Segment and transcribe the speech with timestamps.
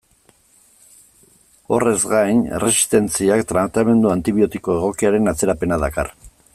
[1.75, 6.13] Horrez gain, erresistentziak tratamendu antibiotiko egokiaren atzerapena dakar.